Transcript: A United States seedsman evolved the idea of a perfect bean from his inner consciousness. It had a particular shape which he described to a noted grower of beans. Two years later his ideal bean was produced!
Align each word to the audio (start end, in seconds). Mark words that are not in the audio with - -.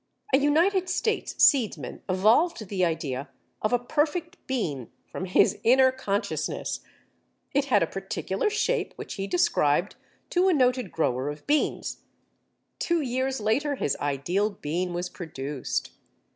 A 0.33 0.39
United 0.39 0.89
States 0.89 1.35
seedsman 1.43 2.01
evolved 2.09 2.67
the 2.69 2.83
idea 2.83 3.29
of 3.61 3.71
a 3.71 3.77
perfect 3.77 4.35
bean 4.47 4.91
from 5.05 5.25
his 5.25 5.59
inner 5.63 5.91
consciousness. 5.91 6.79
It 7.53 7.65
had 7.65 7.83
a 7.83 7.85
particular 7.85 8.49
shape 8.49 8.93
which 8.95 9.13
he 9.13 9.27
described 9.27 9.95
to 10.31 10.47
a 10.47 10.53
noted 10.53 10.91
grower 10.91 11.29
of 11.29 11.45
beans. 11.45 11.97
Two 12.79 13.01
years 13.01 13.39
later 13.39 13.75
his 13.75 13.95
ideal 13.97 14.49
bean 14.49 14.91
was 14.93 15.07
produced! 15.07 15.91